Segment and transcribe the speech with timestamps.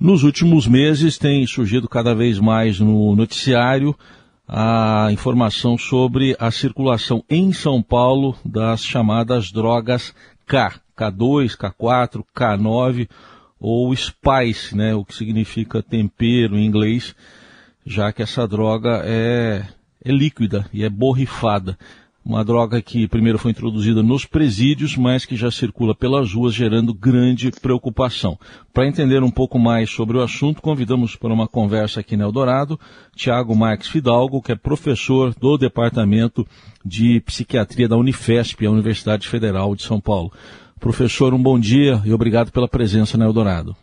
[0.00, 3.94] Nos últimos meses tem surgido cada vez mais no noticiário
[4.48, 10.14] a informação sobre a circulação em São Paulo das chamadas drogas
[10.46, 13.10] K, K2, K4, K9
[13.60, 17.14] ou Spice, né, o que significa tempero em inglês,
[17.84, 19.66] já que essa droga é,
[20.02, 21.78] é líquida e é borrifada.
[22.24, 26.92] Uma droga que primeiro foi introduzida nos presídios, mas que já circula pelas ruas, gerando
[26.92, 28.38] grande preocupação.
[28.74, 32.78] Para entender um pouco mais sobre o assunto, convidamos para uma conversa aqui no Eldorado
[33.16, 36.46] Tiago Marques Fidalgo, que é professor do Departamento
[36.84, 40.30] de Psiquiatria da Unifesp, a Universidade Federal de São Paulo.
[40.78, 43.74] Professor, um bom dia e obrigado pela presença no Eldorado.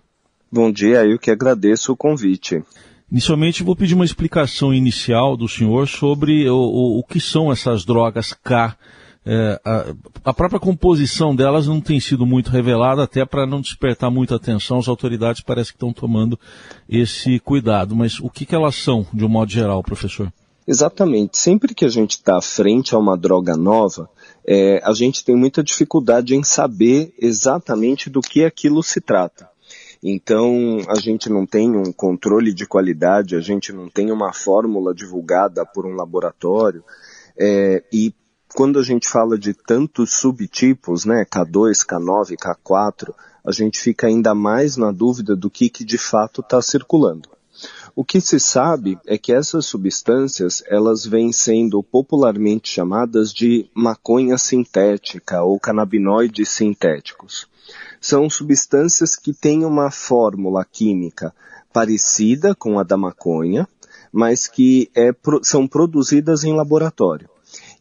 [0.51, 2.63] Bom dia, eu que agradeço o convite.
[3.09, 7.85] Inicialmente, vou pedir uma explicação inicial do senhor sobre o, o, o que são essas
[7.85, 8.75] drogas K.
[9.25, 9.93] É, a,
[10.25, 14.79] a, própria composição delas não tem sido muito revelada, até para não despertar muita atenção.
[14.79, 16.37] As autoridades parecem que estão tomando
[16.87, 17.95] esse cuidado.
[17.95, 20.31] Mas o que, que elas são, de um modo geral, professor?
[20.67, 21.37] Exatamente.
[21.37, 24.09] Sempre que a gente está frente a uma droga nova,
[24.45, 29.49] é, a gente tem muita dificuldade em saber exatamente do que aquilo se trata.
[30.09, 34.95] Então, a gente não tem um controle de qualidade, a gente não tem uma fórmula
[34.95, 36.81] divulgada por um laboratório,
[37.37, 38.15] é, e
[38.55, 43.13] quando a gente fala de tantos subtipos, né, K2, K9, K4,
[43.45, 47.27] a gente fica ainda mais na dúvida do que, que de fato está circulando.
[47.93, 54.37] O que se sabe é que essas substâncias, elas vêm sendo popularmente chamadas de maconha
[54.37, 57.45] sintética ou canabinoides sintéticos
[58.07, 61.35] são substâncias que têm uma fórmula química
[61.73, 63.67] parecida com a da maconha,
[64.13, 65.13] mas que é,
[65.43, 67.29] são produzidas em laboratório.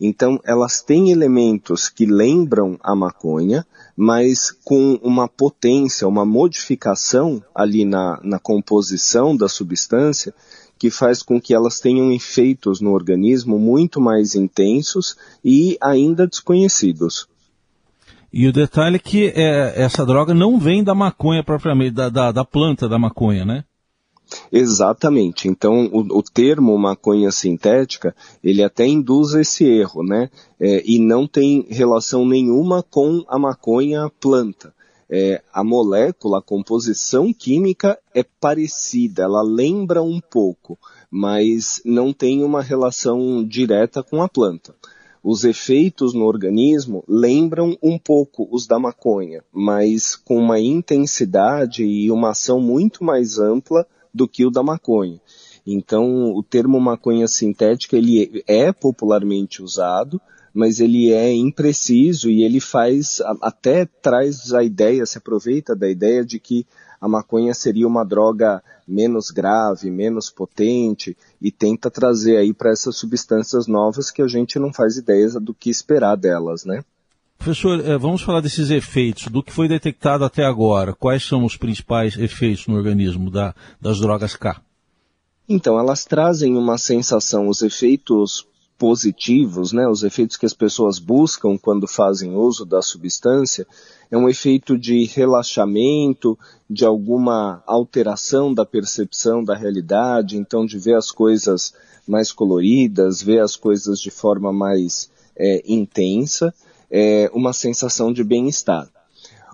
[0.00, 3.64] Então, elas têm elementos que lembram a maconha,
[3.96, 10.34] mas com uma potência, uma modificação ali na, na composição da substância
[10.76, 17.28] que faz com que elas tenham efeitos no organismo muito mais intensos e ainda desconhecidos.
[18.38, 22.30] E o detalhe é que é, essa droga não vem da maconha propriamente, da, da,
[22.30, 23.64] da planta da maconha, né?
[24.52, 25.48] Exatamente.
[25.48, 28.14] Então, o, o, termo maconha sintética,
[28.44, 30.28] ele até induz esse erro, né?
[30.60, 34.74] É, e não tem relação nenhuma com a maconha planta.
[35.08, 40.78] É, a molécula, a composição química é parecida, ela lembra um pouco,
[41.10, 44.74] mas não tem uma relação direta com a planta.
[45.28, 52.12] Os efeitos no organismo lembram um pouco os da maconha, mas com uma intensidade e
[52.12, 55.20] uma ação muito mais ampla do que o da maconha.
[55.66, 60.20] Então, o termo maconha sintética ele é popularmente usado,
[60.54, 66.24] mas ele é impreciso e ele faz até traz a ideia, se aproveita da ideia
[66.24, 66.64] de que
[67.00, 72.96] a maconha seria uma droga menos grave, menos potente e tenta trazer aí para essas
[72.96, 76.82] substâncias novas que a gente não faz ideia do que esperar delas, né?
[77.36, 80.94] Professor, eh, vamos falar desses efeitos, do que foi detectado até agora.
[80.94, 84.60] Quais são os principais efeitos no organismo da, das drogas K?
[85.48, 88.46] Então, elas trazem uma sensação, os efeitos
[88.76, 93.66] positivos, né, os efeitos que as pessoas buscam quando fazem uso da substância,
[94.10, 100.96] é um efeito de relaxamento, de alguma alteração da percepção da realidade, então de ver
[100.96, 101.72] as coisas
[102.06, 106.52] mais coloridas, ver as coisas de forma mais é, intensa,
[106.90, 108.88] é, uma sensação de bem-estar.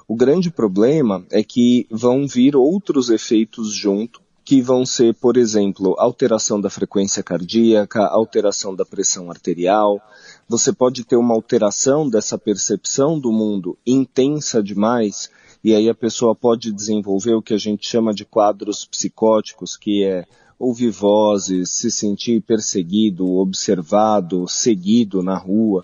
[0.09, 4.22] O grande problema é que vão vir outros efeitos junto,
[4.53, 9.99] que vão ser, por exemplo, alteração da frequência cardíaca, alteração da pressão arterial.
[10.47, 15.31] Você pode ter uma alteração dessa percepção do mundo intensa demais,
[15.65, 20.05] e aí a pessoa pode desenvolver o que a gente chama de quadros psicóticos, que
[20.05, 20.27] é
[20.59, 25.83] ouvir vozes, se sentir perseguido, observado, seguido na rua.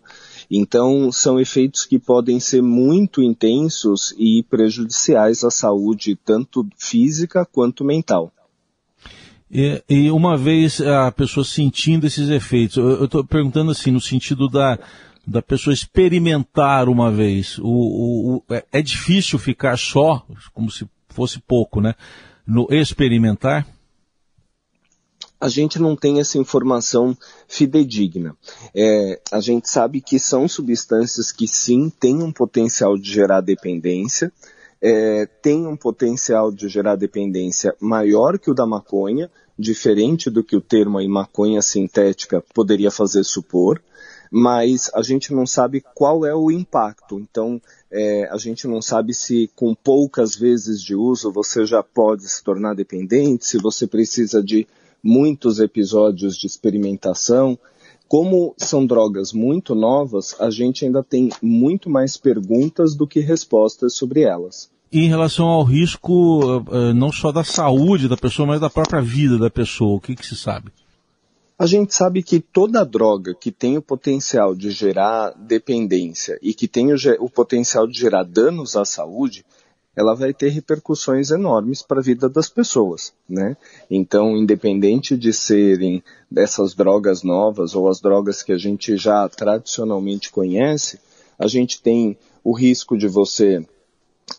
[0.51, 7.83] Então, são efeitos que podem ser muito intensos e prejudiciais à saúde, tanto física quanto
[7.83, 8.31] mental.
[9.51, 14.49] E, e, uma vez a pessoa sentindo esses efeitos, eu estou perguntando assim, no sentido
[14.49, 14.79] da,
[15.27, 17.59] da pessoa experimentar uma vez.
[17.59, 21.95] O, o, o, é, é difícil ficar só, como se fosse pouco, né?
[22.47, 23.67] No experimentar?
[25.41, 27.17] A gente não tem essa informação
[27.47, 28.37] fidedigna.
[28.75, 34.33] É, a gente sabe que são substâncias que sim têm um potencial de gerar dependência,
[34.81, 40.57] é, tem um potencial de gerar dependência maior que o da maconha, diferente do que
[40.57, 43.83] o termo aí maconha sintética poderia fazer supor,
[44.31, 47.19] mas a gente não sabe qual é o impacto.
[47.19, 47.61] Então,
[47.91, 52.43] é, a gente não sabe se com poucas vezes de uso você já pode se
[52.45, 54.67] tornar dependente, se você precisa de
[55.03, 57.59] muitos episódios de experimentação.
[58.09, 63.95] Como são drogas muito novas, a gente ainda tem muito mais perguntas do que respostas
[63.95, 64.71] sobre elas.
[64.91, 69.37] Em relação ao risco, eh, não só da saúde da pessoa, mas da própria vida
[69.37, 70.73] da pessoa, o que, que se sabe?
[71.59, 76.67] A gente sabe que toda droga que tem o potencial de gerar dependência e que
[76.67, 79.45] tem o, o potencial de gerar danos à saúde,
[79.99, 83.57] ela vai ter repercussões enormes para a vida das pessoas, né?
[83.91, 90.31] Então, independente de serem dessas drogas novas ou as drogas que a gente já tradicionalmente
[90.31, 91.01] conhece,
[91.37, 93.67] a gente tem o risco de você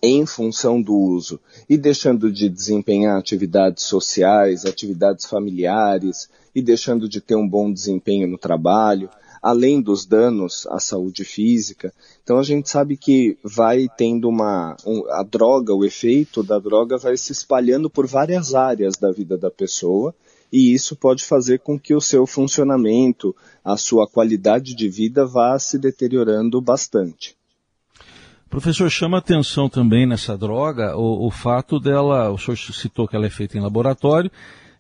[0.02, 1.38] em função do uso
[1.70, 8.30] e deixando de desempenhar atividades sociais, atividades familiares e deixando de ter um bom desempenho
[8.30, 9.10] no trabalho,
[9.41, 11.94] além dos danos à saúde física.
[12.24, 16.97] Então a gente sabe que vai tendo uma um, a droga, o efeito da droga
[16.97, 20.13] vai se espalhando por várias áreas da vida da pessoa
[20.51, 25.57] e isso pode fazer com que o seu funcionamento, a sua qualidade de vida vá
[25.59, 27.38] se deteriorando bastante.
[28.50, 33.27] Professor, chama atenção também nessa droga o, o fato dela, o senhor citou que ela
[33.27, 34.31] é feita em laboratório,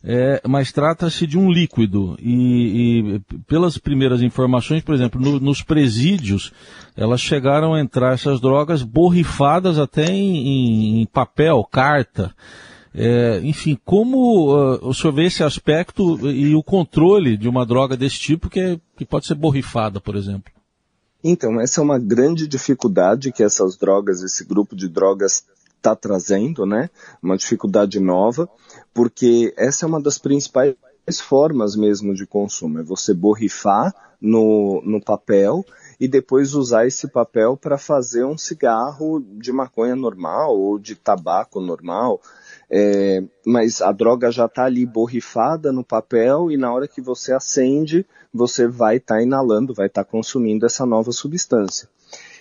[0.03, 5.61] é, mas trata-se de um líquido e, e, pelas primeiras informações, por exemplo, no, nos
[5.61, 6.53] presídios,
[6.95, 12.33] elas chegaram a entrar essas drogas borrifadas até em, em, papel, carta.
[12.95, 17.95] É, enfim, como uh, o senhor vê esse aspecto e o controle de uma droga
[17.95, 20.51] desse tipo que, é, que pode ser borrifada, por exemplo?
[21.21, 25.43] Então, essa é uma grande dificuldade que essas drogas, esse grupo de drogas
[25.79, 26.89] está trazendo, né?
[27.23, 28.47] Uma dificuldade nova,
[28.93, 30.75] porque essa é uma das principais
[31.19, 33.91] formas mesmo de consumo, é você borrifar
[34.21, 35.65] no, no papel
[35.99, 41.59] e depois usar esse papel para fazer um cigarro de maconha normal ou de tabaco
[41.59, 42.21] normal.
[42.69, 47.33] É, mas a droga já está ali borrifada no papel e na hora que você
[47.33, 51.89] acende, você vai estar tá inalando, vai estar tá consumindo essa nova substância.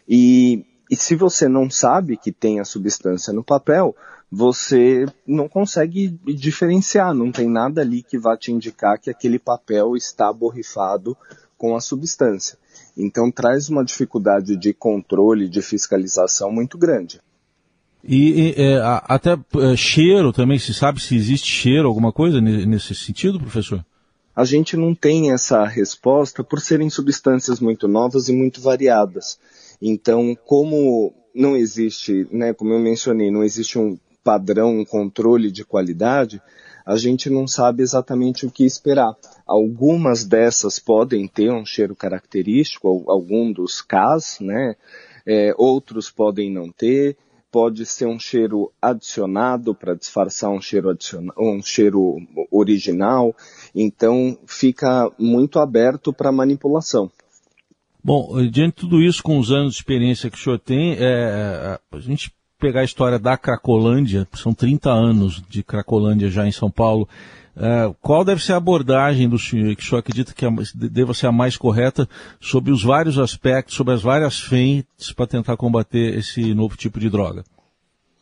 [0.09, 3.95] E, e se você não sabe que tem a substância no papel,
[4.31, 9.97] você não consegue diferenciar, não tem nada ali que vá te indicar que aquele papel
[9.97, 11.17] está borrifado
[11.57, 12.59] com a substância.
[12.97, 17.21] Então traz uma dificuldade de controle, de fiscalização muito grande.
[18.03, 22.95] E, e é, até é, cheiro também, se sabe se existe cheiro, alguma coisa nesse
[22.95, 23.85] sentido, professor?
[24.37, 29.39] A gente não tem essa resposta por serem substâncias muito novas e muito variadas.
[29.81, 35.65] Então, como não existe, né, como eu mencionei, não existe um padrão, um controle de
[35.65, 36.43] qualidade,
[36.85, 39.15] a gente não sabe exatamente o que esperar.
[39.47, 44.75] Algumas dessas podem ter um cheiro característico, algum dos casos, né?
[45.27, 47.17] É, outros podem não ter
[47.51, 50.97] pode ser um cheiro adicionado para disfarçar um cheiro
[51.39, 52.17] um cheiro
[52.51, 53.35] original.
[53.75, 57.11] Então fica muito aberto para manipulação.
[58.09, 61.79] Bom, diante de tudo isso, com os anos de experiência que o senhor tem, é,
[61.93, 66.71] a gente pegar a história da Cracolândia, são 30 anos de Cracolândia já em São
[66.71, 67.07] Paulo,
[67.55, 71.27] é, qual deve ser a abordagem do senhor, que o senhor acredita que deva ser
[71.27, 72.09] a mais correta
[72.41, 77.11] sobre os vários aspectos, sobre as várias frentes para tentar combater esse novo tipo de
[77.11, 77.45] droga?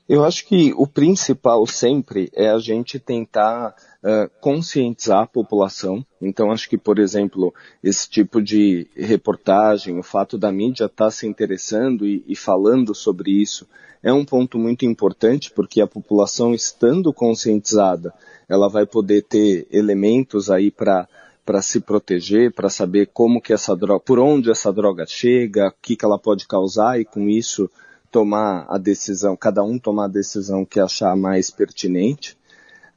[0.08, 3.74] Eu acho que o principal sempre é a gente tentar
[4.04, 6.06] uh, conscientizar a população.
[6.22, 11.10] Então, acho que, por exemplo, esse tipo de reportagem, o fato da mídia estar tá
[11.10, 13.66] se interessando e, e falando sobre isso,
[14.00, 18.14] é um ponto muito importante, porque a população estando conscientizada,
[18.48, 21.08] ela vai poder ter elementos aí para
[21.44, 25.74] para se proteger, para saber como que essa droga, por onde essa droga chega, o
[25.80, 27.70] que, que ela pode causar e com isso
[28.10, 32.36] tomar a decisão, cada um tomar a decisão que achar mais pertinente.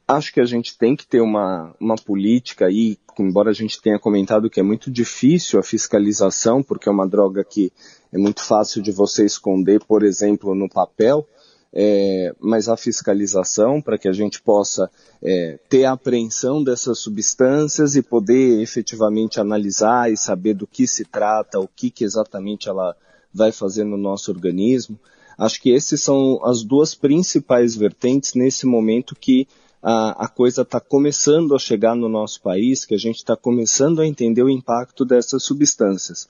[0.06, 3.98] Acho que a gente tem que ter uma, uma política aí, embora a gente tenha
[3.98, 7.72] comentado que é muito difícil a fiscalização, porque é uma droga que
[8.12, 11.26] é muito fácil de você esconder, por exemplo, no papel,
[11.72, 14.90] é, mas a fiscalização para que a gente possa
[15.22, 21.04] é, ter a apreensão dessas substâncias e poder efetivamente analisar e saber do que se
[21.04, 22.96] trata, o que, que exatamente ela
[23.32, 24.98] vai fazer no nosso organismo.
[25.38, 29.48] Acho que esses são as duas principais vertentes nesse momento que
[29.82, 34.00] a, a coisa está começando a chegar no nosso país, que a gente está começando
[34.00, 36.28] a entender o impacto dessas substâncias.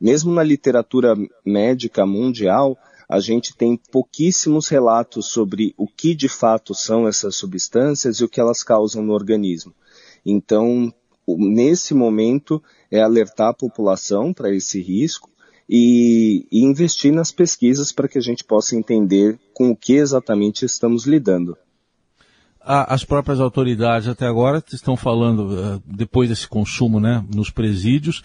[0.00, 6.74] Mesmo na literatura médica mundial, a gente tem pouquíssimos relatos sobre o que de fato
[6.74, 9.74] são essas substâncias e o que elas causam no organismo.
[10.24, 10.92] Então,
[11.26, 15.28] nesse momento é alertar a população para esse risco
[15.68, 20.64] e, e investir nas pesquisas para que a gente possa entender com o que exatamente
[20.64, 21.56] estamos lidando.
[22.60, 28.24] As próprias autoridades até agora estão falando, eh, depois desse consumo né, nos presídios,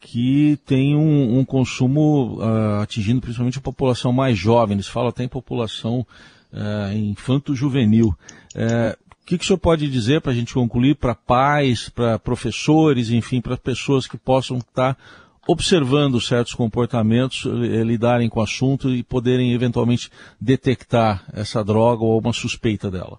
[0.00, 4.74] que tem um, um consumo uh, atingindo principalmente a população mais jovem.
[4.74, 6.06] Eles falam até em população
[6.52, 8.08] uh, infanto-juvenil.
[8.54, 12.18] Uh, o que, que o senhor pode dizer para a gente concluir para pais, para
[12.18, 15.00] professores, enfim, para pessoas que possam estar tá
[15.46, 20.10] observando certos comportamentos, lidarem com o assunto e poderem eventualmente
[20.40, 23.18] detectar essa droga ou uma suspeita dela?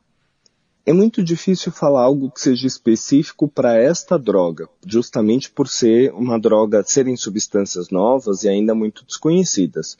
[0.87, 6.39] É muito difícil falar algo que seja específico para esta droga, justamente por ser uma
[6.39, 9.97] droga, serem substâncias novas e ainda muito desconhecidas.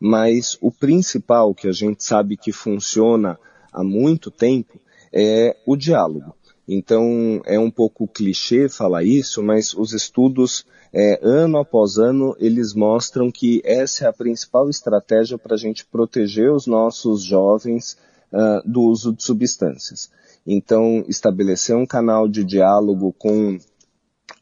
[0.00, 3.38] Mas o principal que a gente sabe que funciona
[3.70, 4.80] há muito tempo
[5.12, 6.34] é o diálogo.
[6.74, 12.74] Então é um pouco clichê falar isso, mas os estudos é, ano após ano eles
[12.74, 17.96] mostram que essa é a principal estratégia para a gente proteger os nossos jovens
[18.32, 20.10] uh, do uso de substâncias.
[20.46, 23.58] Então, estabelecer um canal de diálogo com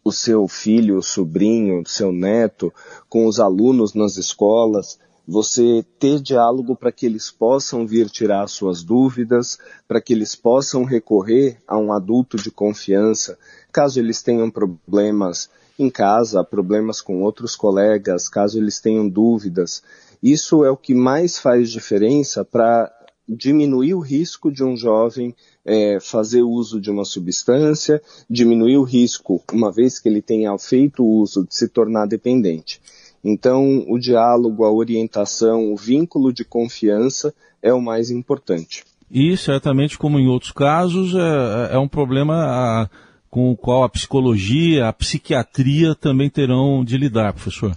[0.03, 2.73] o seu filho, o sobrinho, seu neto,
[3.09, 4.99] com os alunos nas escolas,
[5.31, 10.83] você ter diálogo para que eles possam vir tirar suas dúvidas, para que eles possam
[10.83, 13.39] recorrer a um adulto de confiança,
[13.71, 19.85] caso eles tenham problemas em casa, problemas com outros colegas, caso eles tenham dúvidas.
[20.21, 22.93] Isso é o que mais faz diferença para
[23.29, 25.33] diminuir o risco de um jovem
[25.65, 31.05] é, fazer uso de uma substância, diminuir o risco, uma vez que ele tenha feito
[31.05, 32.83] uso, de se tornar dependente.
[33.23, 38.85] Então, o diálogo, a orientação, o vínculo de confiança é o mais importante.
[39.11, 42.91] E, certamente, como em outros casos, é, é um problema a,
[43.29, 47.75] com o qual a psicologia, a psiquiatria também terão de lidar, professor.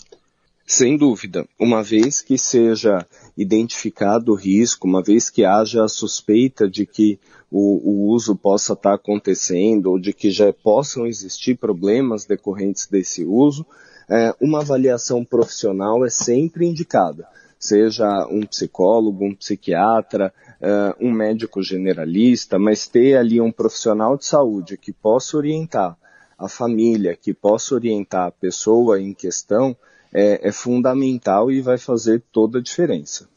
[0.65, 1.45] Sem dúvida.
[1.59, 3.05] Uma vez que seja
[3.38, 7.19] identificado o risco, uma vez que haja a suspeita de que
[7.51, 13.25] o, o uso possa estar acontecendo ou de que já possam existir problemas decorrentes desse
[13.25, 13.65] uso,
[14.10, 17.27] é, uma avaliação profissional é sempre indicada.
[17.60, 24.25] Seja um psicólogo, um psiquiatra, é, um médico generalista, mas ter ali um profissional de
[24.25, 25.98] saúde que possa orientar
[26.38, 29.75] a família, que possa orientar a pessoa em questão,
[30.13, 33.27] é, é fundamental e vai fazer toda a diferença.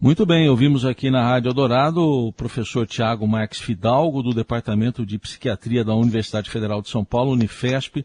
[0.00, 5.18] Muito bem, ouvimos aqui na Rádio Eldorado o professor Tiago Marques Fidalgo, do Departamento de
[5.18, 8.04] Psiquiatria da Universidade Federal de São Paulo, Unifesp,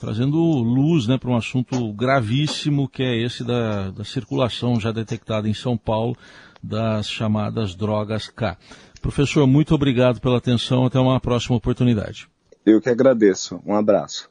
[0.00, 5.48] trazendo luz né, para um assunto gravíssimo que é esse da, da circulação já detectada
[5.48, 6.16] em São Paulo
[6.62, 8.56] das chamadas drogas K.
[9.00, 10.84] Professor, muito obrigado pela atenção.
[10.84, 12.28] Até uma próxima oportunidade.
[12.64, 13.60] Eu que agradeço.
[13.64, 14.30] Um abraço.